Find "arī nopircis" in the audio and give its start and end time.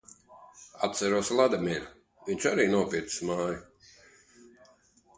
2.55-3.23